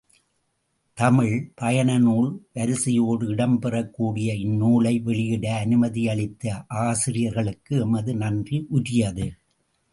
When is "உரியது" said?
8.69-9.33